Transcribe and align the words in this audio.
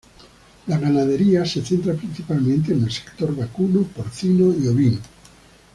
La 0.65 0.79
ganadería 0.79 1.45
se 1.45 1.61
centra 1.63 1.93
principalmente 1.93 2.73
en 2.73 2.85
el 2.85 2.91
sector 2.91 3.35
vacuno, 3.35 3.83
porcino 3.83 4.51
y 4.51 4.67
ovino. 4.67 4.97